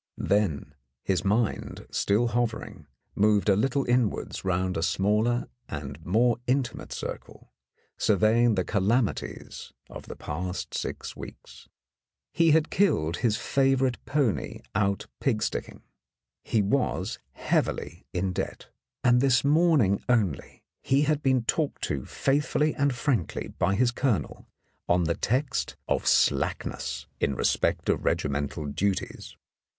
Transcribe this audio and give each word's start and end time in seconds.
Then 0.17 0.73
his 1.03 1.23
mind, 1.23 1.85
still 1.91 2.29
hovering, 2.29 2.87
moved 3.13 3.49
a 3.49 3.55
little 3.55 3.85
inwards 3.85 4.43
round 4.43 4.75
a 4.75 4.81
smaller 4.81 5.47
and 5.69 6.03
more 6.03 6.39
intimate 6.47 6.91
circle, 6.91 7.53
surveying 7.99 8.55
the 8.55 8.63
calamities 8.63 9.71
of 9.91 10.07
the 10.07 10.15
past 10.15 10.73
six 10.73 11.15
weeks. 11.15 11.69
He 12.33 12.49
had 12.49 12.71
killed 12.71 13.17
his 13.17 13.37
favourite 13.37 14.03
pony 14.05 14.61
out 14.73 15.05
pig 15.19 15.43
sticking, 15.43 15.83
he 16.41 16.63
was 16.63 17.19
heavily 17.33 18.07
in 18.11 18.33
debt, 18.33 18.69
and 19.03 19.21
this 19.21 19.43
morning 19.43 20.03
only 20.09 20.63
he 20.81 21.03
had 21.03 21.21
been 21.21 21.43
talked 21.43 21.83
to 21.83 22.05
faithfully 22.05 22.73
and 22.73 22.95
frankly 22.95 23.49
by 23.49 23.75
his 23.75 23.91
colonel 23.91 24.47
on 24.89 25.03
the 25.03 25.13
text 25.13 25.75
of 25.87 26.07
slackness 26.07 27.05
in 27.19 27.35
respect 27.35 27.87
of 27.87 28.03
regimental 28.03 28.65
duties. 28.65 29.37